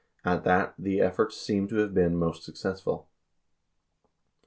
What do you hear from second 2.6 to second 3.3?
ful.